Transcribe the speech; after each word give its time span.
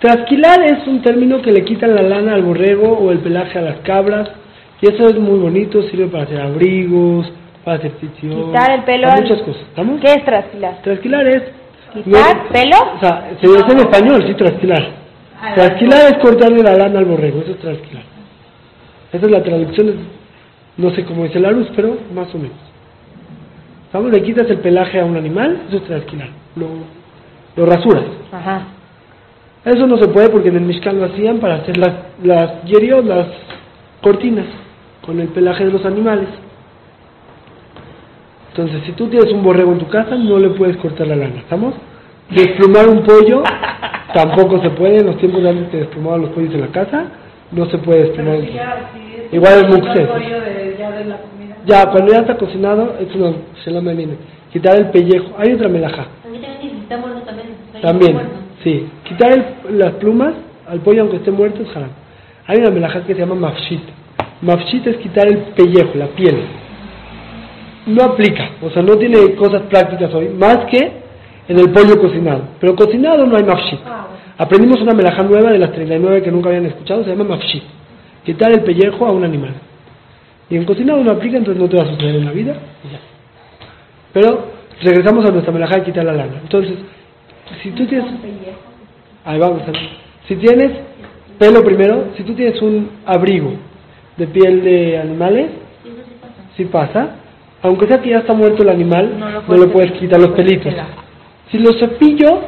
Trasquilar 0.00 0.62
es 0.62 0.86
un 0.86 1.02
término 1.02 1.42
que 1.42 1.52
le 1.52 1.62
quitan 1.62 1.94
la 1.94 2.00
lana 2.00 2.32
al 2.32 2.42
borrego 2.42 2.90
o 2.90 3.10
el 3.12 3.18
pelaje 3.18 3.58
a 3.58 3.62
las 3.62 3.80
cabras. 3.80 4.30
Y 4.80 4.90
eso 4.90 5.06
es 5.08 5.18
muy 5.18 5.38
bonito, 5.38 5.82
sirve 5.82 6.06
para 6.06 6.24
hacer 6.24 6.40
abrigos, 6.40 7.30
para 7.62 7.76
hacer 7.76 7.92
ficción. 8.00 8.46
Quitar 8.46 8.70
el 8.72 8.84
pelo 8.84 9.08
para 9.08 9.20
muchas 9.20 9.42
cosas. 9.42 9.62
¿Estamos? 9.62 10.00
¿Qué 10.00 10.06
es 10.06 10.24
trasquilar? 10.24 10.82
Trasquilar 10.82 11.26
es. 11.28 11.42
¿Quitar 11.92 12.48
pelo? 12.48 12.76
O 12.96 13.00
sea, 13.00 13.30
se 13.38 13.46
dice 13.46 13.72
en 13.72 13.78
español, 13.78 14.24
sí, 14.26 14.34
trasquilar. 14.34 14.88
Trasquilar 15.54 16.12
es 16.12 16.18
cortarle 16.18 16.62
la 16.62 16.74
lana 16.74 16.98
al 16.98 17.04
borrego, 17.04 17.40
eso 17.40 17.50
es 17.50 17.58
trasquilar. 17.58 18.04
Esa 19.12 19.26
es 19.26 19.32
la 19.32 19.42
traducción, 19.42 19.96
no 20.78 20.90
sé 20.92 21.04
cómo 21.04 21.24
dice 21.24 21.40
la 21.40 21.50
luz, 21.50 21.68
pero 21.76 21.98
más 22.14 22.34
o 22.34 22.38
menos. 22.38 22.56
¿Estamos? 23.86 24.10
Le 24.12 24.22
quitas 24.22 24.48
el 24.48 24.58
pelaje 24.60 24.98
a 24.98 25.04
un 25.04 25.16
animal, 25.16 25.62
eso 25.68 25.76
es 25.76 25.84
trasquilar. 25.84 26.28
Lo, 26.56 26.68
lo 27.56 27.66
rasuras. 27.66 28.04
Ajá. 28.32 28.62
Eso 29.64 29.86
no 29.86 29.98
se 29.98 30.08
puede 30.08 30.30
porque 30.30 30.48
en 30.48 30.56
el 30.56 30.62
Mishkan 30.62 30.98
lo 30.98 31.06
hacían 31.06 31.38
para 31.38 31.56
hacer 31.56 31.76
las, 31.76 31.92
las 32.22 32.64
yeriot, 32.64 33.04
las 33.04 33.26
cortinas, 34.00 34.46
con 35.04 35.20
el 35.20 35.28
pelaje 35.28 35.66
de 35.66 35.72
los 35.72 35.84
animales. 35.84 36.28
Entonces, 38.50 38.82
si 38.86 38.92
tú 38.92 39.08
tienes 39.08 39.32
un 39.32 39.42
borrego 39.42 39.72
en 39.72 39.78
tu 39.78 39.88
casa, 39.88 40.16
no 40.16 40.38
le 40.38 40.50
puedes 40.50 40.76
cortar 40.78 41.06
la 41.06 41.16
lana, 41.16 41.40
¿estamos? 41.40 41.74
Desplumar 42.30 42.88
un 42.88 43.02
pollo, 43.02 43.42
tampoco 44.14 44.60
se 44.62 44.70
puede, 44.70 45.00
en 45.00 45.06
los 45.06 45.18
tiempos 45.18 45.42
de 45.42 45.50
antes 45.50 45.68
que 45.68 45.76
desplumaban 45.78 46.22
los 46.22 46.30
pollos 46.30 46.54
en 46.54 46.60
la 46.62 46.68
casa, 46.68 47.04
no 47.52 47.66
se 47.66 47.78
puede 47.78 48.04
desplumar 48.04 48.40
si 48.40 48.52
ya, 48.52 48.90
si 48.94 49.16
es 49.16 49.32
Igual 49.34 49.68
pollo 49.68 50.40
de, 50.40 50.76
ya 50.78 50.90
de 50.90 51.04
la 51.04 51.18
comida. 51.18 51.56
Ya, 51.66 51.90
cuando 51.90 52.12
ya 52.12 52.20
está 52.20 52.36
cocinado, 52.36 52.94
es 52.98 53.14
una 53.14 53.32
shelama 53.62 53.90
menine. 53.90 54.16
Quitar 54.52 54.78
el 54.78 54.90
pellejo, 54.90 55.34
hay 55.36 55.52
otra 55.52 55.68
melajá. 55.68 56.06
También 56.22 56.42
muerto 56.88 57.20
también. 57.20 57.48
También, 57.82 58.12
muerto. 58.14 58.49
Sí. 58.64 58.86
Quitar 59.04 59.32
el- 59.32 59.78
las 59.78 59.92
plumas 59.94 60.34
al 60.68 60.80
pollo 60.80 61.02
aunque 61.02 61.16
esté 61.16 61.30
muerto 61.30 61.62
es 61.62 61.76
haram. 61.76 61.90
Hay 62.46 62.58
una 62.58 62.70
melajá 62.70 63.04
que 63.04 63.14
se 63.14 63.20
llama 63.20 63.34
mafshit. 63.34 63.80
Mafshit 64.42 64.86
es 64.86 64.96
quitar 64.98 65.28
el 65.28 65.38
pellejo, 65.54 65.90
la 65.94 66.06
piel. 66.08 66.36
No 67.86 68.04
aplica, 68.04 68.50
o 68.62 68.70
sea, 68.70 68.82
no 68.82 68.96
tiene 68.96 69.34
cosas 69.34 69.62
prácticas 69.62 70.12
hoy, 70.14 70.28
más 70.28 70.58
que 70.70 70.92
en 71.48 71.58
el 71.58 71.70
pollo 71.70 72.00
cocinado. 72.00 72.42
Pero 72.60 72.76
cocinado 72.76 73.26
no 73.26 73.36
hay 73.36 73.44
mafshit. 73.44 73.80
Aprendimos 74.38 74.80
una 74.80 74.94
melajá 74.94 75.22
nueva 75.22 75.50
de 75.50 75.58
las 75.58 75.72
39 75.72 76.22
que 76.22 76.30
nunca 76.30 76.48
habían 76.48 76.66
escuchado, 76.66 77.04
se 77.04 77.10
llama 77.10 77.24
mafshit. 77.24 77.62
Quitar 78.24 78.52
el 78.52 78.60
pellejo 78.62 79.06
a 79.06 79.12
un 79.12 79.24
animal. 79.24 79.52
Y 80.48 80.56
en 80.56 80.64
cocinado 80.64 81.02
no 81.02 81.12
aplica, 81.12 81.36
entonces 81.36 81.62
no 81.62 81.68
te 81.68 81.76
va 81.76 81.84
a 81.84 81.90
suceder 81.94 82.16
en 82.16 82.24
la 82.24 82.32
vida. 82.32 82.54
y 82.84 82.92
ya. 82.92 82.98
Pero 84.12 84.46
regresamos 84.82 85.24
a 85.24 85.30
nuestra 85.30 85.52
melajá 85.52 85.76
de 85.76 85.84
quitar 85.84 86.04
la 86.04 86.12
lana. 86.12 86.40
Entonces, 86.42 86.74
si 87.62 87.70
tú 87.70 87.86
tienes... 87.86 88.06
Ahí 89.24 89.38
vamos. 89.38 89.62
a. 89.62 89.72
Si 90.26 90.36
tienes 90.36 90.70
pelo 91.38 91.64
primero, 91.64 92.08
si 92.16 92.22
tú 92.22 92.34
tienes 92.34 92.60
un 92.62 92.90
abrigo 93.06 93.52
de 94.16 94.26
piel 94.26 94.62
de 94.62 94.98
animales, 94.98 95.50
sí 96.56 96.64
pasa. 96.66 97.16
Aunque 97.62 97.86
sea 97.86 98.00
que 98.00 98.10
ya 98.10 98.18
está 98.18 98.32
muerto 98.32 98.62
el 98.62 98.70
animal, 98.70 99.18
No 99.18 99.28
no, 99.28 99.56
lo 99.56 99.70
puedes 99.72 99.92
quitar 99.92 100.20
los 100.20 100.30
pelitos. 100.30 100.72
Si 101.50 101.58
lo 101.58 101.72
cepillo, 101.74 102.40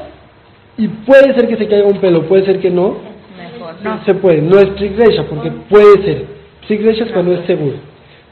y 0.78 0.88
puede 0.88 1.34
ser 1.34 1.48
que 1.48 1.56
se 1.56 1.68
caiga 1.68 1.86
un 1.86 1.98
pelo, 1.98 2.22
puede 2.22 2.44
ser 2.46 2.60
que 2.60 2.70
no, 2.70 2.96
Mejor. 3.36 3.74
No. 3.82 4.04
se 4.04 4.14
puede. 4.14 4.40
No 4.40 4.58
es 4.58 4.74
trigresha, 4.76 5.24
porque 5.24 5.50
puede 5.68 6.02
ser. 6.04 6.26
Trigresha 6.66 7.04
es 7.04 7.12
cuando 7.12 7.32
es 7.32 7.46
seguro. 7.46 7.76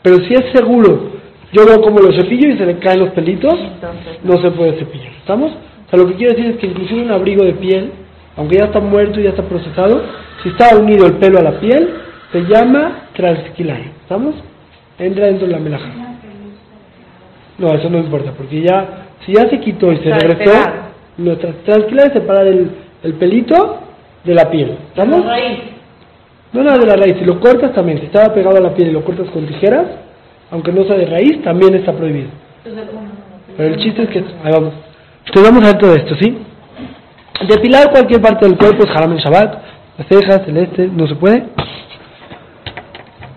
Pero 0.03 0.17
si 0.25 0.35
es 0.35 0.45
seguro, 0.55 1.11
yo 1.53 1.67
veo 1.67 1.81
como 1.83 1.99
lo 1.99 2.13
cepillo 2.13 2.49
y 2.49 2.57
se 2.57 2.65
le 2.65 2.79
caen 2.79 3.01
los 3.01 3.11
pelitos, 3.11 3.55
Entonces, 3.55 4.19
no 4.25 4.41
se 4.41 4.51
puede 4.53 4.79
cepillar. 4.79 5.13
¿Estamos? 5.19 5.53
O 5.91 5.97
sea, 5.97 5.99
lo 5.99 6.07
que 6.07 6.15
quiero 6.15 6.35
decir 6.35 6.53
es 6.53 6.57
que 6.59 6.69
inclusive 6.69 7.03
un 7.03 7.11
abrigo 7.11 7.45
de 7.45 7.55
piel, 7.55 7.91
aunque 8.37 8.59
ya 8.59 8.67
está 8.67 8.79
muerto 8.79 9.19
y 9.19 9.25
ya 9.25 9.31
está 9.31 9.43
procesado, 9.43 10.03
si 10.41 10.51
está 10.51 10.77
unido 10.77 11.05
el 11.07 11.15
pelo 11.15 11.41
a 11.41 11.43
la 11.43 11.59
piel, 11.59 11.95
se 12.31 12.43
llama 12.43 13.09
transquilar. 13.15 13.81
¿Estamos? 14.03 14.37
Entra 15.01 15.27
dentro 15.27 15.49
de 15.49 15.53
la 15.53 15.59
melaja. 15.59 15.89
No, 17.59 17.75
eso 17.75 17.91
no 17.91 17.99
importa, 17.99 18.33
porque 18.37 18.63
ya, 18.63 19.09
si 19.27 19.33
ya 19.33 19.49
se 19.49 19.59
quitó 19.59 19.93
y 19.93 19.97
se 19.97 20.11
regresó, 20.11 20.53
nuestra 21.19 21.53
transquilar 21.65 22.07
es 22.07 22.13
separar 22.13 22.47
el, 22.47 22.71
el 23.03 23.15
pelito 23.15 23.81
de 24.23 24.35
la 24.35 24.49
piel. 24.49 24.77
¿Estamos? 24.89 25.25
No 26.53 26.63
nada 26.63 26.79
de 26.79 26.87
la 26.87 26.97
raíz, 26.97 27.17
si 27.19 27.25
lo 27.25 27.41
cortas 27.41 27.73
también, 27.75 27.99
si 27.99 28.07
estaba 28.07 28.33
pegado 28.33 28.59
a 28.59 28.61
la 28.61 28.75
piel 28.75 28.91
y 28.91 28.93
lo 28.93 29.05
cortas 29.05 29.29
con 29.31 29.45
tijeras, 29.47 29.87
aunque 30.53 30.73
no 30.73 30.85
sea 30.85 30.97
de 30.97 31.07
raíz, 31.07 31.43
también 31.43 31.75
está 31.75 31.93
prohibido. 31.93 32.31
Pero 33.57 33.75
el 33.75 33.81
chiste 33.81 34.03
es 34.05 34.09
que, 34.09 34.19
ahí 34.19 34.53
vamos. 34.53 34.90
Entonces 35.27 35.53
vamos 35.53 35.65
a 35.65 35.73
ver 35.73 35.79
todo 35.79 35.95
esto, 35.95 36.15
¿sí? 36.21 36.39
Depilar 37.49 37.91
cualquier 37.91 38.21
parte 38.21 38.47
del 38.47 38.59
cuerpo 38.59 38.85
es 38.85 38.91
haram 38.91 39.13
en 39.13 39.19
Shabbat, 39.19 39.55
las 39.99 40.07
cejas, 40.09 40.43
el 40.47 40.57
este, 40.57 40.89
no 40.89 41.07
se 41.07 41.15
puede. 41.15 41.49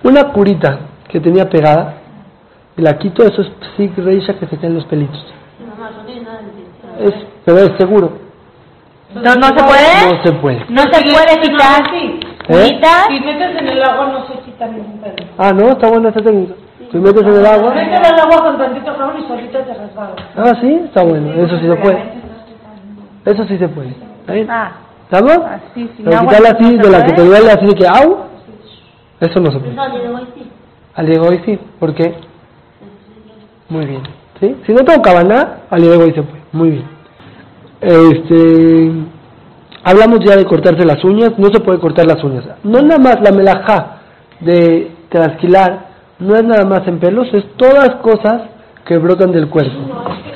Una 0.03 0.31
curita 0.31 0.79
que 1.07 1.19
tenía 1.19 1.49
pegada, 1.49 1.95
y 2.75 2.81
la 2.81 2.97
quito, 2.97 3.23
eso 3.23 3.41
es 3.41 3.51
psik 3.75 3.97
reisha 3.97 4.33
que 4.33 4.47
se 4.47 4.57
caen 4.57 4.75
los 4.75 4.85
pelitos. 4.85 5.23
Mamá, 5.69 5.91
no 5.91 6.03
tiene 6.05 6.21
nada 6.21 6.39
de 6.41 7.07
Es, 7.07 7.13
pero 7.45 7.59
es 7.59 7.71
seguro, 7.77 8.23
no, 9.15 9.35
no 9.35 9.47
se 9.47 9.63
puede. 9.63 10.15
no 10.15 10.23
se 10.23 10.31
puede. 10.33 10.65
No 10.69 10.81
se 10.81 11.01
puede 11.03 11.41
quitar. 11.41 11.83
¿Eh? 12.49 12.79
Si 13.07 13.19
metes 13.21 13.61
en 13.61 13.67
el 13.69 13.83
agua 13.83 14.07
no 14.07 14.27
se 14.27 14.39
quita 14.41 14.67
ningún 14.67 14.99
pedo. 14.99 15.15
Ah, 15.37 15.51
no, 15.53 15.69
está 15.69 15.89
buena 15.89 16.09
esta 16.09 16.21
técnica. 16.21 16.55
Si 16.93 16.99
metes 16.99 17.23
en 17.23 17.33
el 17.33 17.45
agua, 17.45 17.73
Mételo 17.73 18.05
al 18.05 18.19
agua 18.19 18.43
con 18.43 18.57
tantito 18.59 18.93
jabón 18.93 19.19
y 19.19 19.27
solito 19.27 19.57
te 19.57 19.73
resbala. 19.73 20.15
ah, 20.37 20.53
sí, 20.61 20.81
está 20.85 21.03
bueno, 21.03 21.33
eso 21.33 21.57
sí 21.57 21.67
se 21.67 21.75
puede. 21.75 22.13
Eso 23.25 23.45
sí 23.47 23.57
se 23.57 23.67
puede. 23.67 23.95
¿Está 24.21 24.33
bien? 24.33 24.47
Ah, 24.51 24.71
¿Estamos? 25.05 25.37
así, 25.39 25.89
sin 25.95 26.05
Pero 26.05 26.19
quitarla 26.19 26.49
no 26.51 26.55
así, 26.55 26.65
se 26.65 26.77
de 26.77 26.89
la 26.91 27.03
que 27.03 27.13
te 27.13 27.25
duele 27.25 27.51
así 27.51 27.65
de 27.65 27.73
que, 27.73 27.87
au, 27.87 28.17
eso 29.21 29.39
no 29.39 29.51
se 29.51 29.59
puede. 29.59 29.73
No, 29.73 29.89
ni 29.89 29.97
de 30.01 30.07
hoy 30.07 30.27
sí. 30.35 30.51
Al 30.93 31.05
Diego 31.07 31.25
hoy 31.29 31.41
sí, 31.45 31.59
¿por 31.79 31.95
qué? 31.95 32.13
Muy 33.69 33.85
bien. 33.87 34.03
¿Sí? 34.39 34.55
Si 34.67 34.71
no 34.71 34.81
tengo 34.81 35.01
cabana, 35.01 35.61
al 35.71 35.81
Diego 35.81 36.03
hoy 36.03 36.13
se 36.13 36.21
puede. 36.21 36.43
Muy 36.51 36.69
bien. 36.69 36.85
Este, 37.81 38.91
hablamos 39.83 40.19
ya 40.23 40.35
de 40.35 40.45
cortarse 40.45 40.85
las 40.85 41.03
uñas, 41.03 41.31
no 41.39 41.47
se 41.47 41.59
puede 41.59 41.79
cortar 41.79 42.05
las 42.05 42.23
uñas. 42.23 42.45
No 42.63 42.81
nada 42.81 42.99
más 42.99 43.19
la 43.21 43.31
melajá 43.31 43.97
de 44.41 44.91
trasquilar, 45.09 45.92
no 46.19 46.35
es 46.35 46.43
nada 46.43 46.65
más 46.65 46.87
en 46.87 46.99
pelos, 46.99 47.27
es 47.33 47.45
todas 47.57 47.95
cosas 48.01 48.43
que 48.85 48.97
brotan 48.97 49.31
del 49.31 49.49
cuerpo. 49.49 49.77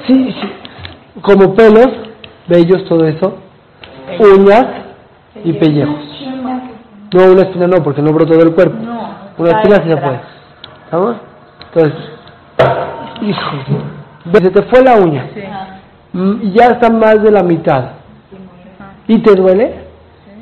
Sí, 0.08 0.32
sí, 0.32 0.52
como 1.22 1.54
pelos, 1.56 1.88
vellos, 2.48 2.86
todo 2.88 3.06
eso, 3.06 3.38
uñas 4.20 4.66
y 5.44 5.54
pellejos. 5.54 6.00
No, 7.14 7.32
una 7.32 7.42
espina 7.42 7.68
no, 7.68 7.84
porque 7.84 8.02
no 8.02 8.12
brotó 8.12 8.36
del 8.36 8.54
cuerpo. 8.54 8.78
Una 9.38 9.50
espina 9.50 9.78
sí 9.84 9.90
se 9.90 9.98
puede. 9.98 10.20
¿Estamos? 10.86 11.16
Entonces, 11.74 12.00
hijo, 13.22 13.58
se 14.34 14.50
te 14.50 14.62
fue 14.64 14.84
la 14.84 14.96
uña 14.96 15.30
mm, 16.12 16.52
ya 16.54 16.66
está 16.68 16.90
más 16.90 17.22
de 17.24 17.32
la 17.32 17.44
mitad 17.44 17.92
y 19.08 19.20
te 19.20 19.36
duele, 19.36 19.86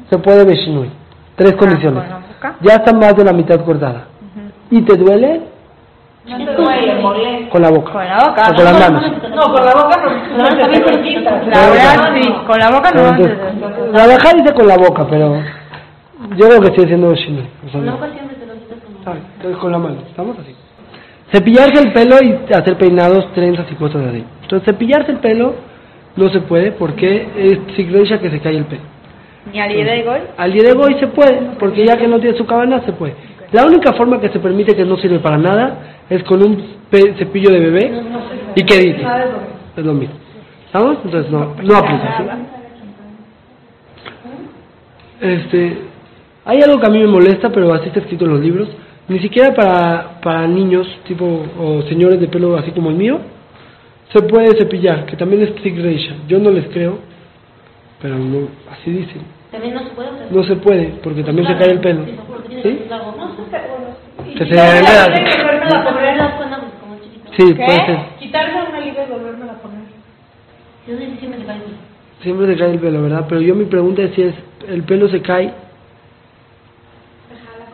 se 0.09 0.17
puede 0.17 0.44
beshinui. 0.44 0.90
Tres 1.35 1.53
condiciones. 1.56 2.03
con 2.03 2.09
la 2.09 2.19
boca. 2.19 2.56
Ya 2.62 2.75
está 2.75 2.94
más 2.94 3.16
de 3.16 3.25
la 3.25 3.34
mitad 3.34 3.63
cortada 3.63 4.07
y 4.78 4.81
te 4.81 4.97
duele 4.97 5.41
No 6.28 6.38
te 6.38 6.53
duele, 6.56 6.96
molesta. 7.02 7.50
con 7.50 7.62
la 7.62 7.69
boca 7.69 7.91
Con 7.94 8.06
la 8.06 8.18
boca. 8.28 8.50
o 8.50 8.56
con 8.56 8.66
las 8.66 8.80
manos. 8.80 9.03
No, 9.36 9.41
con 9.53 9.66
la 9.66 9.74
boca 9.74 10.02
no. 10.03 10.38
No, 10.38 10.47
también 10.58 11.03
quitas. 11.03 11.47
La 11.47 11.69
verdad, 11.69 12.16
sí. 12.22 12.34
Con 12.47 12.59
la 12.59 12.69
boca 12.72 12.91
no. 12.91 13.91
La 13.94 14.08
baja 14.08 14.34
dice 14.35 14.53
con 14.53 14.68
la 14.68 14.78
boca, 14.78 15.06
pero 15.09 15.41
yo 16.38 16.47
creo 16.47 16.62
que 16.62 16.68
sigue 16.75 16.88
siendo 16.88 17.09
beshinui. 17.09 17.47
O 17.68 17.69
sea, 17.69 17.81
La 17.81 17.91
no. 17.91 17.97
boca 17.97 18.09
siempre 18.12 18.35
te 18.38 18.46
lo 18.47 18.53
quitas 18.53 18.78
como. 18.84 18.97
Ah, 19.06 19.18
entonces 19.35 19.59
con 19.62 19.72
la 19.72 19.78
mano, 19.78 19.97
¿estamos 20.09 20.38
así? 20.40 20.56
Cepillarse 21.31 21.80
el 21.81 21.91
pelo 21.94 22.16
y 22.22 22.53
hacer 22.53 22.78
peinados, 22.78 23.31
trenzas 23.34 23.66
y 23.72 23.75
cosas 23.75 24.02
así. 24.08 24.24
Entonces 24.44 24.66
cepillarse 24.66 25.12
el 25.12 25.19
pelo 25.19 25.53
no 26.16 26.30
se 26.30 26.40
puede 26.41 26.72
porque 26.72 27.28
es 27.38 27.75
sigloisha 27.75 28.19
que 28.19 28.30
se 28.30 28.40
cae 28.40 28.58
el 28.58 28.66
pelo. 28.66 28.84
Ni 29.52 29.59
al 29.59 29.69
de 29.69 30.03
gol. 30.03 30.22
Al 30.38 30.52
día 30.53 30.64
de 30.64 30.72
hoy 30.74 30.96
se 30.99 31.08
puede, 31.08 31.40
porque 31.59 31.85
ya 31.85 31.97
que 31.97 32.08
no 32.08 32.20
tiene 32.20 32.35
su 32.38 32.46
cabana 32.47 32.82
se 32.85 32.94
puede. 32.94 33.16
La 33.55 33.66
única 33.66 33.93
forma 33.93 34.19
que 34.19 34.28
se 34.28 34.40
permite 34.40 34.75
que 34.75 34.84
no 34.84 34.97
sirve 34.97 35.19
para 35.19 35.37
nada 35.37 35.78
es 36.09 36.22
con 36.23 36.43
un 36.43 36.61
cepillo 36.91 37.49
de 37.52 37.59
bebé 37.61 38.03
y 38.53 38.63
que 38.66 38.79
dice. 38.79 39.02
Es 39.78 39.85
lo 39.85 39.93
mismo. 39.93 40.16
¿Estamos? 40.66 40.97
Entonces 41.05 41.31
no, 41.31 41.55
no 41.63 41.78
aplica. 41.78 42.17
¿sí? 42.17 42.23
Este, 45.22 45.78
hay 46.43 46.59
algo 46.63 46.81
que 46.81 46.85
a 46.85 46.90
mí 46.90 46.99
me 46.99 47.07
molesta, 47.07 47.49
pero 47.49 47.73
así 47.73 47.87
está 47.87 48.02
escrito 48.02 48.25
en 48.25 48.31
los 48.31 48.41
libros. 48.41 48.67
Ni 49.07 49.19
siquiera 49.19 49.53
para, 49.53 50.19
para 50.19 50.46
niños, 50.47 50.85
tipo, 51.08 51.46
o 51.58 51.81
señores 51.84 52.19
de 52.19 52.28
pelo 52.28 52.58
así 52.58 52.72
como 52.72 52.90
el 52.90 52.97
mío, 52.97 53.22
se 54.13 54.22
puede 54.23 54.58
cepillar, 54.58 55.05
que 55.05 55.16
también 55.16 55.43
es 55.43 55.55
Tig 55.55 55.81
Reisha. 55.81 56.13
Yo 56.28 56.40
no 56.40 56.51
les 56.51 56.67
creo, 56.73 56.97
pero 58.01 58.17
no, 58.17 58.49
así 58.69 58.91
dicen. 58.91 59.22
También 59.49 59.75
no 59.75 59.79
se 59.81 59.91
puede. 59.91 60.09
o 60.09 60.17
sea, 60.17 60.28
No 60.29 60.43
se 60.43 60.55
puede, 60.58 60.85
porque 61.01 61.23
también 61.23 61.47
se 61.47 61.55
cae 61.55 61.72
el 61.72 61.79
pelo. 61.79 62.03
Sí, 62.47 62.62
que. 62.62 62.88
No, 62.90 63.36
Que 64.38 64.46
se. 64.46 64.56
Sí, 67.36 67.53
puede 67.53 67.86
ser. 67.86 68.00
Quitarme 68.20 68.64
una 68.70 68.80
liga 68.80 69.03
y 69.06 69.12
volverme 69.12 69.50
a 69.50 69.53
poner. 69.56 69.82
Yo 70.88 70.97
sí 70.97 71.18
siempre 71.20 71.40
me 71.40 71.46
parece. 71.46 71.66
Siempre 72.22 72.47
se 72.47 72.56
cae 72.58 72.72
el 72.72 72.80
pelo, 72.80 73.02
¿verdad? 73.02 73.26
Pero 73.28 73.42
yo 73.42 73.56
mi 73.56 73.66
pregunta 73.66 74.02
es 74.03 74.14
si 74.16 74.22
es, 74.24 74.34
el 74.68 74.84
pelo 74.84 75.09
se 75.09 75.22
cae, 75.22 75.53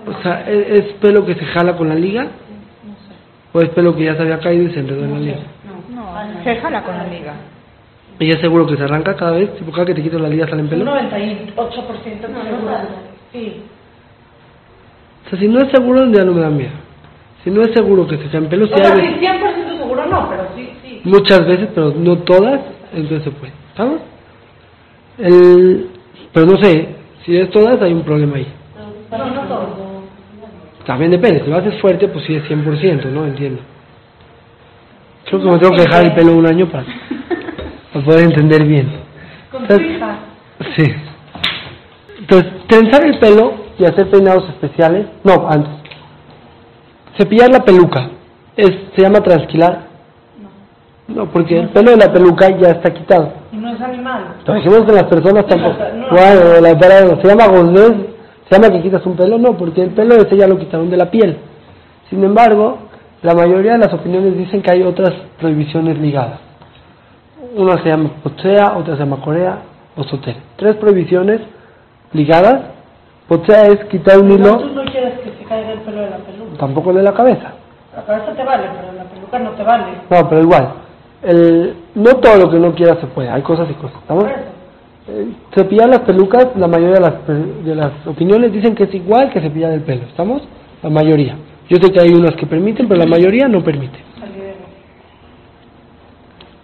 o 0.07 0.21
sea, 0.23 0.49
¿es, 0.49 0.85
es 0.85 0.93
pelo 0.93 1.25
que 1.25 1.35
se 1.35 1.45
jala 1.45 1.75
con 1.77 1.89
la 1.89 1.95
liga? 1.95 2.27
¿O 3.53 3.61
es 3.61 3.69
pelo 3.69 3.95
que 3.95 4.05
ya 4.05 4.15
se 4.15 4.21
había 4.23 4.39
caído 4.39 4.63
y 4.63 4.73
se 4.73 4.79
enredó 4.79 5.03
en 5.03 5.13
la 5.13 5.19
liga? 5.19 5.37
No, 5.93 6.43
se 6.43 6.55
jala 6.55 6.83
con 6.83 6.97
la 6.97 7.03
liga. 7.05 7.33
¿Y 8.19 8.27
ya 8.27 8.35
es 8.35 8.41
seguro 8.41 8.65
que 8.65 8.77
se 8.77 8.83
arranca 8.83 9.15
cada 9.15 9.31
vez? 9.33 9.55
Tipo, 9.57 9.71
cada 9.71 9.85
que 9.85 9.93
te 9.95 10.01
quitas 10.03 10.21
la 10.21 10.29
liga 10.29 10.47
salen 10.47 10.65
Un 10.65 10.69
pelo? 10.69 10.85
98% 10.85 12.21
No, 12.21 12.27
no 12.29 12.43
seguro. 12.43 12.67
sale. 12.67 12.89
Sí. 13.31 13.61
O 15.25 15.29
sea, 15.29 15.39
si 15.39 15.47
no 15.47 15.59
es 15.59 15.71
seguro, 15.71 16.05
ya 16.11 16.23
no 16.23 16.33
me 16.33 16.41
da 16.41 16.49
miedo. 16.49 16.71
Si 17.43 17.49
no 17.49 17.61
es 17.63 17.71
seguro 17.73 18.05
que 18.07 18.17
se 18.17 18.27
caen 18.29 18.47
pelos, 18.49 18.71
O 18.71 18.77
sea, 18.77 18.93
hay 18.93 18.99
sí, 19.01 19.07
veces- 19.07 19.19
100% 19.21 19.77
seguro 19.77 20.05
no, 20.05 20.29
pero 20.29 20.47
sí, 20.55 20.69
sí. 20.83 21.01
muchas 21.05 21.45
veces, 21.47 21.69
pero 21.73 21.93
no 21.95 22.17
todas, 22.19 22.59
entonces 22.93 23.23
se 23.23 23.31
puede. 23.31 23.53
¿Estamos? 23.69 24.01
El, 25.17 25.87
pero 26.33 26.45
no 26.45 26.57
sé, 26.57 26.87
si 27.25 27.35
es 27.37 27.49
todas, 27.49 27.81
hay 27.81 27.93
un 27.93 28.03
problema 28.03 28.37
ahí. 28.37 28.47
No, 29.11 29.17
no 29.33 29.41
todo. 29.47 29.91
También 30.85 31.11
depende, 31.11 31.43
si 31.43 31.49
lo 31.49 31.57
haces 31.57 31.79
fuerte, 31.79 32.07
pues 32.07 32.25
sí 32.25 32.35
es 32.35 32.43
100%, 32.49 33.05
¿no? 33.11 33.25
Entiendo. 33.25 33.61
Creo 35.25 35.41
que 35.41 35.49
me 35.49 35.59
tengo 35.59 35.75
que 35.75 35.81
dejar 35.81 36.05
el 36.05 36.13
pelo 36.13 36.33
un 36.33 36.45
año 36.47 36.65
para, 36.67 36.85
para 37.93 38.05
poder 38.05 38.25
entender 38.25 38.63
bien. 38.65 38.89
Con 39.51 39.67
tu 39.67 39.75
hija. 39.79 40.15
Sí. 40.75 40.83
Entonces, 42.19 42.51
trenzar 42.67 43.05
el 43.05 43.17
pelo 43.19 43.53
y 43.81 43.85
hacer 43.85 44.09
peinados 44.09 44.47
especiales, 44.49 45.07
no, 45.23 45.47
antes. 45.49 45.73
Cepillar 47.17 47.49
la 47.49 47.65
peluca, 47.65 48.09
es, 48.55 48.71
¿se 48.95 49.01
llama 49.01 49.21
transquilar? 49.21 49.91
No, 51.07 51.25
porque 51.25 51.59
el 51.59 51.69
pelo 51.69 51.91
de 51.91 51.97
la 51.97 52.13
peluca 52.13 52.49
ya 52.57 52.69
está 52.71 52.93
quitado. 52.93 53.33
Y 53.51 53.57
no 53.57 53.73
es 53.73 53.81
animal. 53.81 54.35
Lo 54.45 54.53
dijimos 54.53 54.83
que 54.85 54.93
las 54.93 55.03
personas 55.03 55.45
tampoco. 55.45 55.77
no. 55.95 56.09
Bueno, 56.09 56.61
la 56.61 57.21
se 57.21 57.27
llama 57.27 57.47
gozés, 57.47 57.93
se 58.47 58.55
llama 58.55 58.73
que 58.73 58.81
quitas 58.81 59.05
un 59.05 59.15
pelo, 59.15 59.37
no, 59.37 59.57
porque 59.57 59.81
el 59.81 59.89
pelo 59.91 60.15
ese 60.15 60.37
ya 60.37 60.47
lo 60.47 60.57
quitaron 60.57 60.89
de 60.89 60.97
la 60.97 61.09
piel. 61.09 61.37
Sin 62.09 62.23
embargo, 62.23 62.77
la 63.23 63.33
mayoría 63.33 63.73
de 63.73 63.79
las 63.79 63.93
opiniones 63.93 64.37
dicen 64.37 64.61
que 64.61 64.71
hay 64.71 64.83
otras 64.83 65.11
prohibiciones 65.39 65.97
ligadas. 65.97 66.39
Una 67.55 67.81
se 67.81 67.89
llama 67.89 68.11
potsea, 68.23 68.77
otra 68.77 68.95
se 68.95 69.03
llama 69.03 69.21
corea 69.21 69.59
o 69.95 70.03
soter. 70.03 70.35
Tres 70.55 70.75
prohibiciones 70.77 71.41
ligadas. 72.13 72.70
Potsea 73.31 73.67
es 73.67 73.85
quitar 73.85 74.19
un 74.19 74.29
hilo, 74.29 74.57
tú 74.57 74.75
no 74.75 74.83
quieres 74.91 75.17
que 75.19 75.31
se 75.31 75.45
caiga 75.45 75.71
el 75.71 75.79
pelo 75.79 76.01
de 76.01 76.09
la 76.09 76.17
peluca. 76.17 76.57
tampoco 76.59 76.91
de 76.91 77.01
la 77.01 77.13
cabeza. 77.13 77.53
La 77.95 78.03
cabeza 78.03 78.33
te 78.33 78.43
vale, 78.43 78.63
pero 78.75 78.91
la 78.91 79.05
peluca 79.05 79.39
no 79.39 79.51
te 79.51 79.63
vale. 79.63 79.85
No, 80.09 80.27
pero 80.27 80.41
igual. 80.41 80.73
El, 81.23 81.75
no 81.95 82.11
todo 82.15 82.35
lo 82.39 82.49
que 82.49 82.57
uno 82.57 82.75
quiera 82.75 82.99
se 82.99 83.07
puede, 83.07 83.29
hay 83.29 83.41
cosas 83.41 83.69
y 83.69 83.73
cosas. 83.75 84.01
¿estamos? 84.01 84.25
Eh, 84.25 85.31
cepillar 85.55 85.87
las 85.87 85.99
pelucas, 85.99 86.47
la 86.57 86.67
mayoría 86.67 86.95
de 86.95 86.99
las, 86.99 87.13
de 87.63 87.73
las 87.73 88.05
opiniones 88.05 88.51
dicen 88.51 88.75
que 88.75 88.83
es 88.83 88.93
igual 88.95 89.29
que 89.31 89.39
cepillar 89.39 89.71
el 89.71 89.83
pelo, 89.83 90.07
¿estamos? 90.07 90.41
La 90.83 90.89
mayoría. 90.89 91.37
Yo 91.69 91.77
sé 91.81 91.89
que 91.89 92.01
hay 92.01 92.13
unas 92.13 92.35
que 92.35 92.45
permiten, 92.45 92.89
pero 92.89 92.99
la 92.99 93.07
mayoría 93.07 93.47
no 93.47 93.63
permite. 93.63 93.97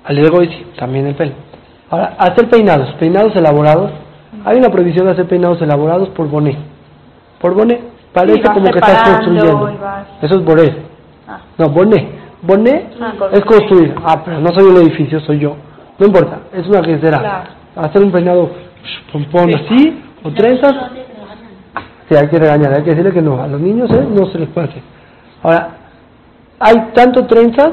Al 0.04 0.16
de 0.18 0.30
hoy 0.38 0.50
sí, 0.50 0.66
también 0.78 1.08
el 1.08 1.16
pelo. 1.16 1.32
Ahora, 1.90 2.18
hacer 2.20 2.50
peinados, 2.50 2.94
peinados 2.96 3.34
elaborados. 3.38 4.07
Hay 4.46 4.58
una 4.58 4.70
prohibición 4.70 5.06
de 5.06 5.12
hacer 5.14 5.28
peinados 5.28 5.62
elaborados 5.62 6.10
por 6.10 6.30
boné. 6.30 6.58
Por 7.40 7.54
boné, 7.54 7.82
parece 8.14 8.42
Sí, 8.42 8.50
como 8.54 8.70
que 8.72 8.80
estás 8.80 9.10
construyendo. 9.10 9.70
Eso 10.22 10.36
es 10.40 10.44
boné. 10.44 10.76
Ah. 11.28 11.40
No, 11.58 11.70
boné. 11.70 12.10
Boné 12.42 12.90
Ah, 13.02 13.14
es 13.32 13.42
construir. 13.42 13.96
Ah, 14.06 14.22
pero 14.24 14.40
no 14.40 14.50
soy 14.54 14.64
un 14.64 14.78
edificio, 14.78 15.20
soy 15.22 15.40
yo. 15.40 15.56
No 16.00 16.06
importa, 16.06 16.40
es 16.54 16.68
una 16.68 16.82
quesera. 16.82 17.20
Claro. 17.20 17.50
Hacer 17.76 18.04
un 18.04 18.12
peinado 18.12 18.50
pompón 19.12 19.54
así, 19.54 20.02
o 20.24 20.32
trenzas, 20.32 20.74
No. 20.74 21.08
Sí, 22.10 22.16
hay 22.16 22.28
que 22.30 22.40
regañar, 22.40 22.74
hay 22.74 22.84
que 22.84 22.92
decirle 22.92 23.12
que 23.12 23.22
no. 23.22 23.42
A 23.42 23.48
los 23.48 23.60
niños 23.60 23.90
¿eh? 23.92 24.08
no 24.10 24.28
se 24.28 24.40
les 24.40 24.48
puede 24.50 24.70
hacer. 24.70 24.82
Ahora, 25.44 25.70
hay 26.60 26.76
tanto 26.94 27.26
trenzas, 27.26 27.72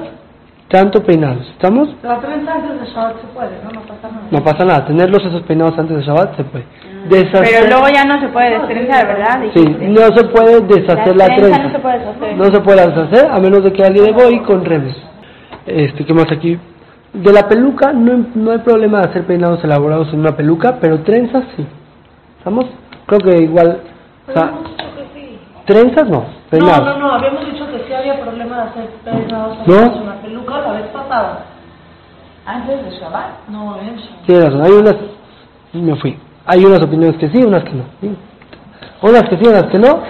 tanto 0.69 1.03
peinados. 1.03 1.47
¿Estamos? 1.51 1.89
La 2.03 2.21
trenza 2.21 2.55
antes 2.55 2.81
de 2.81 2.87
Shabbat 2.87 3.21
se 3.21 3.27
puede, 3.29 3.63
¿no? 3.63 3.71
No 3.71 3.81
pasa 3.83 4.09
nada. 4.09 4.27
No 4.31 4.45
pasa 4.45 4.65
nada. 4.65 4.87
Tenerlos 4.87 5.25
esos 5.25 5.43
peinados 5.43 5.79
antes 5.79 5.97
de 5.97 6.03
Shabbat 6.03 6.37
se 6.37 6.45
puede. 6.45 6.65
Deshacer, 7.09 7.43
Pero 7.43 7.69
luego 7.69 7.87
ya 7.95 8.05
no 8.05 8.19
se 8.19 8.29
puede 8.29 8.59
destrenzar, 8.59 9.07
¿verdad? 9.07 9.43
Sí, 9.55 9.65
no 9.89 10.01
se 10.17 10.25
puede 10.25 10.61
deshacer 10.63 11.17
la, 11.17 11.29
La 11.29 11.37
trenza 11.37 11.59
no 11.59 11.73
se 11.73 11.79
puede 11.79 11.99
deshacer. 11.99 12.37
No 12.37 12.45
se 12.47 12.61
puede 12.61 12.87
deshacer 12.87 13.31
a 13.31 13.39
menos 13.41 13.65
de 13.65 13.73
que 13.73 13.83
alguien 13.83 14.07
de 14.07 14.13
Goy 14.13 14.41
con 14.41 14.65
remes. 14.65 14.97
Este, 15.67 16.05
¿qué 16.05 16.15
más 16.15 16.31
aquí? 16.33 16.59
De 17.13 17.33
la 17.33 17.47
peluca 17.47 17.93
no, 17.93 18.27
no 18.35 18.53
hay 18.53 18.59
problema 18.59 19.01
de 19.01 19.11
hacer 19.11 19.25
peinados 19.25 19.63
elaborados 19.63 20.13
en 20.13 20.21
una 20.21 20.35
peluca, 20.35 20.79
pero 20.81 21.01
trenzas 21.01 21.45
sí. 21.57 21.67
¿Estamos? 22.39 22.67
Creo 23.07 23.21
que 23.21 23.43
igual. 23.43 23.81
O 24.29 24.33
sea, 24.33 24.53
trenzas 25.67 26.09
no, 26.09 26.25
No, 26.59 26.79
no, 26.79 26.99
no, 26.99 27.13
habíamos 27.13 27.47
dicho 27.47 27.67
que 27.71 27.85
sí 27.87 27.93
había 27.93 28.21
problema 28.21 28.57
de 28.57 28.63
hacer 28.63 28.91
peinados 29.05 29.59
¿No? 29.67 30.03
una 30.03 30.15
peluca 30.21 30.61
la 30.61 30.73
vez 30.73 30.87
pasada. 30.89 31.45
Antes 32.47 32.85
de 32.85 32.91
Shabbat. 32.99 33.49
No, 33.49 33.79
en 33.81 33.97
Shabbat. 33.97 34.27
Tienes 34.27 34.45
razón, 34.45 34.63
hay 34.63 34.73
unas, 34.73 34.97
me 35.73 35.97
fui, 35.97 36.19
hay 36.47 36.65
unas 36.65 36.83
opiniones 36.83 37.17
que 37.19 37.29
sí, 37.31 37.43
unas 37.43 37.65
que 37.65 37.73
no. 37.73 37.85
¿sí? 38.01 38.17
Unas 39.03 39.23
que 39.29 39.37
sí, 39.37 39.49
unas 39.49 39.65
que 39.65 39.79
no. 39.79 40.03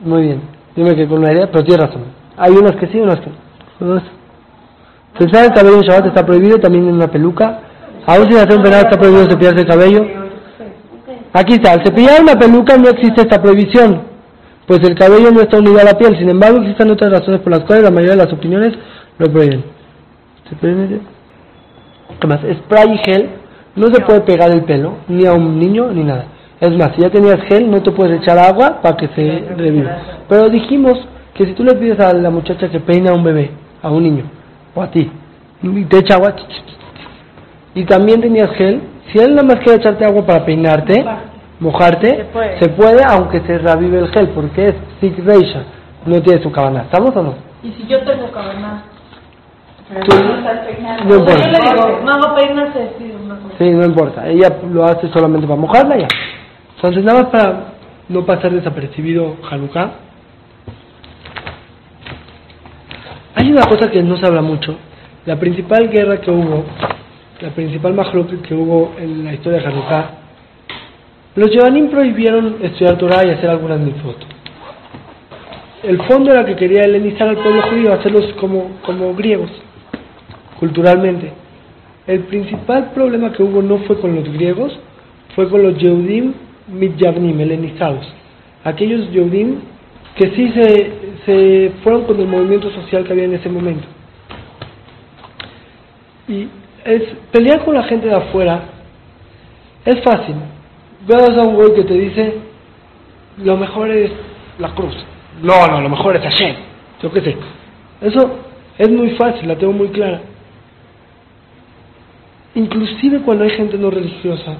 Muy 0.00 0.22
bien, 0.22 0.42
dime 0.74 0.94
que 0.94 1.08
con 1.08 1.18
una 1.18 1.32
idea, 1.32 1.48
pero 1.50 1.64
tienes 1.64 1.86
razón. 1.86 2.04
Hay 2.36 2.52
unas 2.52 2.76
que 2.76 2.86
sí, 2.88 3.00
unas 3.00 3.20
que 3.20 3.30
no. 3.30 3.36
Entonces, 3.80 4.10
Trenzar 5.18 5.46
el 5.46 5.52
cabello 5.52 5.76
en 5.76 5.82
Shabbat 5.82 6.06
está 6.06 6.26
prohibido, 6.26 6.58
también 6.58 6.88
en 6.88 6.94
una 6.94 7.08
peluca. 7.08 7.60
Aún 8.06 8.26
sin 8.26 8.36
hacer 8.36 8.56
un 8.56 8.62
peinado 8.62 8.84
está 8.84 8.98
prohibido 8.98 9.24
cepillarse 9.24 9.60
el 9.60 9.66
cabello. 9.66 10.04
Aquí 11.32 11.54
está, 11.54 11.72
al 11.72 11.84
cepillar 11.84 12.22
una 12.22 12.34
peluca 12.34 12.76
no 12.76 12.88
existe 12.88 13.22
esta 13.22 13.40
prohibición, 13.40 14.02
pues 14.66 14.80
el 14.82 14.94
cabello 14.94 15.30
no 15.30 15.40
está 15.40 15.58
unido 15.58 15.78
a 15.80 15.84
la 15.84 15.96
piel. 15.96 16.18
Sin 16.18 16.28
embargo, 16.28 16.58
existen 16.58 16.90
otras 16.90 17.12
razones 17.12 17.40
por 17.40 17.52
las 17.52 17.64
cuales 17.64 17.84
la 17.84 17.90
mayoría 17.90 18.16
de 18.16 18.24
las 18.24 18.32
opiniones 18.32 18.74
lo 19.18 19.26
prohíben. 19.26 19.64
¿Se 20.48 20.56
prohíbe? 20.56 21.00
¿Qué 22.20 22.26
más? 22.26 22.40
Spray 22.40 22.94
y 22.94 22.98
gel 22.98 23.30
no 23.76 23.88
se 23.88 24.00
puede 24.00 24.20
pegar 24.22 24.50
el 24.50 24.64
pelo, 24.64 24.94
ni 25.08 25.26
a 25.26 25.32
un 25.34 25.58
niño, 25.58 25.90
ni 25.92 26.02
nada. 26.02 26.26
Es 26.60 26.70
más, 26.76 26.92
si 26.94 27.02
ya 27.02 27.10
tenías 27.10 27.40
gel, 27.42 27.70
no 27.70 27.82
te 27.82 27.90
puedes 27.90 28.20
echar 28.20 28.38
agua 28.38 28.80
para 28.80 28.96
que 28.96 29.08
se 29.08 29.54
reviva. 29.54 29.98
Pero 30.28 30.48
dijimos 30.48 30.98
que 31.34 31.44
si 31.44 31.52
tú 31.52 31.62
le 31.62 31.74
pides 31.74 32.00
a 32.00 32.14
la 32.14 32.30
muchacha 32.30 32.70
que 32.70 32.80
peina 32.80 33.10
a 33.10 33.14
un 33.14 33.22
bebé, 33.22 33.50
a 33.82 33.90
un 33.90 34.02
niño, 34.02 34.24
o 34.74 34.82
a 34.82 34.90
ti, 34.90 35.10
y 35.62 35.84
te 35.84 35.98
echa 35.98 36.14
agua, 36.14 36.34
y 37.74 37.84
también 37.84 38.22
tenías 38.22 38.50
gel, 38.52 38.80
si 39.12 39.18
él 39.18 39.34
nada 39.34 39.46
más 39.46 39.56
quiere 39.56 39.78
echarte 39.78 40.04
agua 40.06 40.24
para 40.24 40.46
peinarte, 40.46 41.04
mojarte, 41.60 42.16
Se 42.16 42.24
puede. 42.24 42.58
se 42.58 42.68
puede, 42.70 43.02
aunque 43.08 43.40
se 43.40 43.58
revive 43.58 43.98
el 44.00 44.08
gel, 44.12 44.28
porque 44.30 44.68
es 44.68 44.74
Sick 45.00 45.18
Reisha, 45.24 45.62
no 46.04 46.20
tiene 46.22 46.42
su 46.42 46.50
cabana. 46.52 46.82
¿Estamos 46.82 47.14
o 47.16 47.22
no? 47.22 47.34
Y 47.62 47.72
si 47.72 47.86
yo 47.86 48.00
tengo 48.02 48.30
cabana. 48.30 48.84
Tú- 49.88 50.16
no 50.16 50.36
no 50.36 50.42
sea, 50.42 50.64
yo 51.06 51.14
importa. 51.16 51.48
le 51.48 51.58
digo, 51.60 52.34
peínase, 52.34 52.90
sí, 52.98 53.14
una 53.24 53.36
cosa. 53.36 53.54
Sí, 53.58 53.70
no 53.70 53.84
importa. 53.86 54.28
Ella 54.28 54.48
lo 54.72 54.84
hace 54.84 55.08
solamente 55.08 55.46
para 55.46 55.60
mojarla 55.60 55.96
ya. 55.98 56.08
Entonces, 56.74 57.04
nada 57.04 57.22
más 57.22 57.30
para 57.30 57.64
no 58.08 58.24
pasar 58.26 58.50
desapercibido 58.52 59.36
Hanukkah. 59.50 59.90
Hay 63.36 63.50
una 63.52 63.66
cosa 63.66 63.90
que 63.90 64.02
no 64.02 64.16
se 64.16 64.26
habla 64.26 64.42
mucho. 64.42 64.76
La 65.24 65.36
principal 65.38 65.88
guerra 65.88 66.20
que 66.20 66.30
hubo, 66.30 66.64
la 67.40 67.50
principal 67.50 67.94
mahloket 67.94 68.42
que 68.42 68.54
hubo 68.54 68.92
en 68.98 69.24
la 69.24 69.34
historia 69.34 69.60
de 69.60 69.66
Hanukkah, 69.66 70.10
los 71.36 71.50
Yevanim 71.50 71.90
prohibieron 71.90 72.56
estudiar 72.62 72.96
Torah 72.96 73.26
y 73.26 73.30
hacer 73.30 73.50
algunas 73.50 73.78
mitzvot. 73.78 74.16
El 75.82 76.02
fondo 76.02 76.32
era 76.32 76.44
que 76.44 76.56
quería 76.56 76.82
helenizar 76.82 77.28
al 77.28 77.36
pueblo 77.36 77.62
judío, 77.62 77.92
hacerlos 77.92 78.32
como, 78.40 78.78
como 78.84 79.14
griegos, 79.14 79.50
culturalmente. 80.58 81.32
El 82.06 82.20
principal 82.20 82.92
problema 82.92 83.32
que 83.32 83.42
hubo 83.42 83.62
no 83.62 83.78
fue 83.80 84.00
con 84.00 84.14
los 84.14 84.24
griegos, 84.32 84.78
fue 85.34 85.48
con 85.48 85.62
los 85.62 85.76
Yehudim 85.76 86.32
Midyavnim, 86.68 87.38
helenizados. 87.38 88.06
Aquellos 88.64 89.10
Yehudim 89.12 89.56
que 90.16 90.30
sí 90.30 90.52
se, 90.52 90.92
se 91.26 91.72
fueron 91.82 92.04
con 92.04 92.18
el 92.18 92.26
movimiento 92.26 92.70
social 92.70 93.04
que 93.04 93.12
había 93.12 93.24
en 93.24 93.34
ese 93.34 93.50
momento. 93.50 93.86
Y 96.28 96.48
es 96.84 97.02
pelear 97.30 97.64
con 97.64 97.74
la 97.74 97.84
gente 97.84 98.06
de 98.06 98.14
afuera 98.14 98.62
es 99.84 100.02
fácil. 100.02 100.34
Veas 101.06 101.36
a 101.36 101.42
un 101.42 101.54
güey 101.54 101.74
que 101.74 101.84
te 101.84 101.94
dice 101.94 102.34
lo 103.38 103.56
mejor 103.56 103.90
es 103.90 104.10
la 104.58 104.74
cruz. 104.74 104.94
No, 105.42 105.66
no, 105.66 105.80
lo 105.80 105.88
mejor 105.88 106.16
es 106.16 106.22
Hashem. 106.22 106.56
Yo 107.02 107.12
qué 107.12 107.20
sé. 107.20 107.36
Eso 108.00 108.38
es 108.78 108.90
muy 108.90 109.10
fácil, 109.10 109.48
la 109.48 109.56
tengo 109.56 109.72
muy 109.72 109.88
clara. 109.88 110.20
Inclusive 112.54 113.20
cuando 113.20 113.44
hay 113.44 113.50
gente 113.50 113.76
no 113.76 113.90
religiosa, 113.90 114.56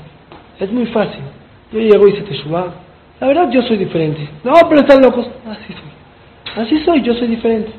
es 0.61 0.71
muy 0.71 0.87
fácil. 0.87 1.23
Yo 1.73 1.81
llego 1.81 2.07
y 2.09 2.12
se 2.12 2.23
te 2.23 2.35
suba. 2.35 2.75
La 3.21 3.29
verdad 3.29 3.50
yo 3.50 3.62
soy 3.62 3.79
diferente. 3.79 4.29
No, 4.45 4.53
pero 4.69 4.83
están 4.83 5.00
locos. 5.00 5.26
Así 5.47 5.73
soy. 5.73 6.62
Así 6.62 6.85
soy, 6.85 7.03
yo 7.03 7.15
soy 7.15 7.29
diferente. 7.29 7.71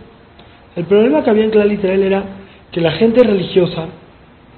El 0.76 0.86
problema 0.86 1.24
que 1.24 1.30
había 1.30 1.44
en 1.44 1.52
Clal 1.52 1.72
Israel 1.72 2.02
era 2.02 2.24
que 2.72 2.82
la 2.82 2.92
gente 2.92 3.24
religiosa 3.24 3.86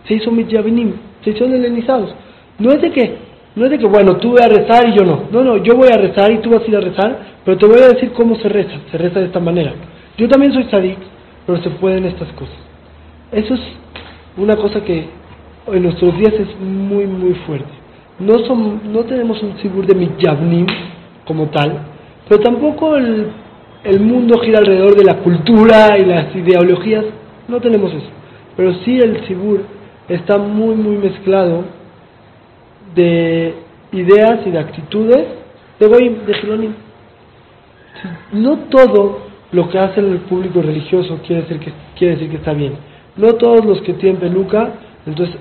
se 0.06 0.16
hizo 0.16 0.32
mityavinim, 0.32 0.94
se 1.24 1.32
hicieron 1.32 1.54
helenizados. 1.54 2.14
No 2.58 2.72
es 2.72 2.82
de 2.82 2.92
que, 2.92 3.18
no 3.60 3.66
es 3.66 3.72
de 3.72 3.78
que, 3.78 3.88
bueno, 3.88 4.16
tú 4.16 4.30
voy 4.30 4.42
a 4.42 4.48
rezar 4.48 4.88
y 4.88 4.98
yo 4.98 5.04
no. 5.04 5.24
No, 5.34 5.44
no, 5.44 5.58
yo 5.58 5.76
voy 5.76 5.90
a 5.92 5.98
rezar 5.98 6.32
y 6.32 6.38
tú 6.38 6.50
vas 6.50 6.64
a 6.64 6.66
ir 6.66 6.78
a 6.78 6.80
rezar, 6.80 7.20
pero 7.44 7.58
te 7.58 7.66
voy 7.66 7.80
a 7.82 7.90
decir 7.90 8.14
cómo 8.14 8.36
se 8.38 8.48
reza. 8.48 8.72
Se 8.90 8.98
reza 8.98 9.20
de 9.20 9.26
esta 9.26 9.42
manera. 9.42 9.74
Yo 10.18 10.30
también 10.30 10.54
soy 10.54 10.64
sadik, 10.72 10.98
pero 11.46 11.62
se 11.62 11.70
pueden 11.72 12.06
estas 12.06 12.32
cosas. 12.32 12.56
Eso 13.34 13.56
es 13.56 13.60
una 14.38 14.56
cosa 14.56 14.82
que 14.86 15.10
en 15.74 15.84
nuestros 15.84 16.18
días 16.18 16.36
es 16.36 16.58
muy, 16.58 17.06
muy 17.06 17.34
fuerte. 17.46 17.68
No, 18.20 18.40
son, 18.46 18.94
no 18.94 19.02
tenemos 19.02 19.44
un 19.44 19.58
sibur 19.58 19.86
de 19.86 19.94
miyavnim 19.94 20.66
como 21.26 21.48
tal, 21.48 21.80
pero 22.30 22.42
tampoco 22.42 22.96
el, 22.96 23.28
el 23.84 24.00
mundo 24.00 24.40
gira 24.40 24.60
alrededor 24.60 24.96
de 24.96 25.04
la 25.04 25.18
cultura 25.18 25.98
y 25.98 26.06
las 26.06 26.34
ideologías. 26.34 27.04
No 27.50 27.60
tenemos 27.60 27.94
eso. 27.94 28.08
Pero 28.56 28.74
sí 28.86 29.00
el 29.00 29.28
sibur 29.28 29.64
está 30.08 30.38
muy, 30.38 30.76
muy 30.76 30.96
mezclado 30.96 31.79
de 32.96 33.54
ideas 33.92 34.46
y 34.46 34.52
de 34.52 34.60
actitudes 34.60 35.28
de 35.80 35.88
Goyim, 35.88 36.26
de 36.26 36.34
Jeronim. 36.34 36.74
No 38.34 38.58
todo 38.70 39.30
lo 39.52 39.70
que 39.70 39.80
hace 39.80 40.00
el 40.00 40.20
público 40.20 40.62
religioso 40.62 41.20
quiere 41.26 41.44
decir 41.44 41.60
que, 41.60 41.72
quiere 41.98 42.16
decir 42.16 42.30
que 42.30 42.38
está 42.38 42.54
bien. 42.54 42.74
No 43.16 43.34
todos 43.34 43.66
los 43.66 43.82
que 43.82 43.94
tienen 43.94 44.20
peluca, 44.20 44.74
entonces, 45.06 45.36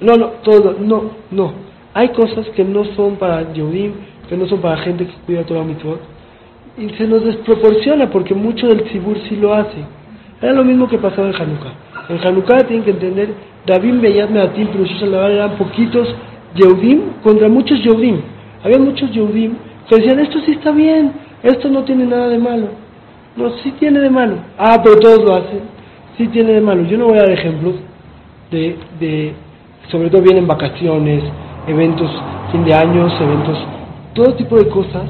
no, 0.00 0.14
no, 0.14 0.26
todo, 0.42 0.76
no, 0.78 1.10
no. 1.30 1.52
Hay 1.94 2.08
cosas 2.08 2.48
que 2.50 2.64
no 2.64 2.84
son 2.96 3.16
para 3.16 3.52
Yehudim, 3.52 3.92
que 4.28 4.36
no 4.36 4.46
son 4.46 4.60
para 4.60 4.78
gente 4.78 5.06
que 5.06 5.14
cuida 5.26 5.44
toda 5.44 5.64
mitzvot, 5.64 6.00
y 6.76 6.88
se 6.90 7.06
nos 7.06 7.24
desproporciona 7.24 8.10
porque 8.10 8.34
mucho 8.34 8.66
del 8.66 8.84
Tzibur 8.84 9.16
sí 9.28 9.36
lo 9.36 9.54
hace. 9.54 9.78
Era 10.42 10.52
lo 10.52 10.64
mismo 10.64 10.88
que 10.88 10.98
pasaba 10.98 11.28
en 11.28 11.34
Hanukkah. 11.34 11.72
En 12.08 12.18
Hanukkah 12.18 12.66
tienen 12.66 12.84
que 12.84 12.90
entender, 12.90 13.28
David 13.64 14.00
Beyat 14.00 14.30
Meatim, 14.30 14.68
pero 14.68 15.28
eran 15.28 15.56
poquitos 15.56 16.14
Yehudim 16.54 17.20
contra 17.22 17.48
muchos 17.48 17.82
Yehudim. 17.82 18.20
Había 18.62 18.78
muchos 18.78 19.10
Yehudim 19.10 19.54
que 19.88 19.96
decían, 19.96 20.18
esto 20.20 20.40
sí 20.40 20.52
está 20.52 20.70
bien, 20.70 21.12
esto 21.42 21.68
no 21.68 21.84
tiene 21.84 22.06
nada 22.06 22.28
de 22.28 22.38
malo. 22.38 22.68
No, 23.36 23.50
sí 23.58 23.72
tiene 23.78 24.00
de 24.00 24.10
malo. 24.10 24.36
Ah, 24.56 24.80
pero 24.82 24.98
todos 24.98 25.24
lo 25.24 25.34
hacen. 25.34 25.60
Sí 26.16 26.28
tiene 26.28 26.52
de 26.52 26.60
malo. 26.60 26.84
Yo 26.84 26.96
no 26.96 27.06
voy 27.06 27.18
a 27.18 27.22
dar 27.22 27.30
ejemplos 27.32 27.74
de, 28.50 28.76
de 29.00 29.34
sobre 29.90 30.08
todo 30.08 30.22
vienen 30.22 30.46
vacaciones, 30.46 31.22
eventos, 31.66 32.10
fin 32.52 32.64
de 32.64 32.74
años, 32.74 33.12
eventos, 33.20 33.58
todo 34.14 34.34
tipo 34.34 34.56
de 34.56 34.68
cosas. 34.68 35.04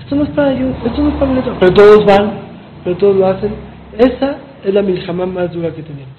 Esto 0.00 0.16
no 0.16 0.24
es 0.24 0.30
para 0.30 0.52
ellos, 0.52 0.76
esto 0.84 1.02
no 1.02 1.08
es 1.08 1.14
para 1.14 1.32
nosotros. 1.32 1.56
Pero 1.60 1.74
todos 1.74 2.04
van, 2.04 2.32
pero 2.84 2.96
todos 2.96 3.16
lo 3.16 3.26
hacen. 3.26 3.54
Esa 3.98 4.36
es 4.62 4.74
la 4.74 4.82
miljamá 4.82 5.26
más 5.26 5.52
dura 5.52 5.70
que 5.70 5.82
tenemos. 5.82 6.12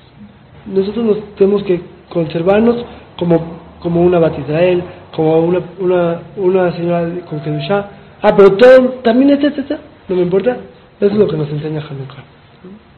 Nosotros 0.65 1.05
nos 1.05 1.35
tenemos 1.35 1.63
que 1.63 1.81
conservarnos 2.09 2.83
como, 3.17 3.41
como 3.79 4.01
una 4.01 4.19
Bat 4.19 4.39
Israel, 4.39 4.83
como 5.11 5.39
una, 5.39 5.59
una, 5.79 6.21
una 6.37 6.71
señora 6.73 7.09
con 7.29 7.39
Kedushá. 7.41 7.89
Ah, 8.21 8.35
pero 8.35 8.53
todo, 8.53 8.89
también 9.03 9.31
es 9.31 9.43
este, 9.43 9.61
este, 9.61 9.77
no 10.07 10.15
me 10.15 10.23
importa. 10.23 10.57
Eso 10.99 11.13
es 11.13 11.17
lo 11.17 11.27
que 11.27 11.37
nos 11.37 11.49
enseña 11.49 11.81
Hanukkah. 11.81 12.23